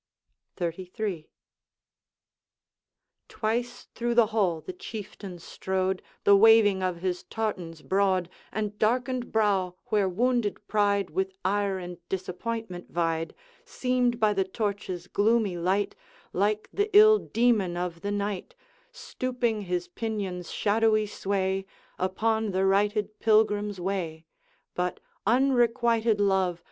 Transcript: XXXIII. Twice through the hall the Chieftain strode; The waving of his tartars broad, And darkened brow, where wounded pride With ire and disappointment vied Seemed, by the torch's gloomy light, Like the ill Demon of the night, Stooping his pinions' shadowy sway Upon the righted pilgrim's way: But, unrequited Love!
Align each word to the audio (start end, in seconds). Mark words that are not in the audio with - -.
XXXIII. 0.59 1.29
Twice 3.27 3.83
through 3.93 4.15
the 4.15 4.25
hall 4.33 4.59
the 4.59 4.73
Chieftain 4.73 5.37
strode; 5.37 6.01
The 6.23 6.35
waving 6.35 6.81
of 6.81 7.01
his 7.01 7.21
tartars 7.25 7.83
broad, 7.83 8.27
And 8.51 8.79
darkened 8.79 9.31
brow, 9.31 9.75
where 9.89 10.09
wounded 10.09 10.67
pride 10.67 11.11
With 11.11 11.33
ire 11.45 11.77
and 11.77 11.99
disappointment 12.09 12.89
vied 12.89 13.35
Seemed, 13.63 14.19
by 14.19 14.33
the 14.33 14.43
torch's 14.43 15.05
gloomy 15.05 15.55
light, 15.55 15.93
Like 16.33 16.67
the 16.73 16.89
ill 16.97 17.19
Demon 17.19 17.77
of 17.77 18.01
the 18.01 18.09
night, 18.11 18.55
Stooping 18.91 19.61
his 19.61 19.87
pinions' 19.87 20.49
shadowy 20.49 21.05
sway 21.05 21.67
Upon 21.99 22.49
the 22.53 22.65
righted 22.65 23.19
pilgrim's 23.19 23.79
way: 23.79 24.25
But, 24.73 24.99
unrequited 25.27 26.19
Love! 26.19 26.59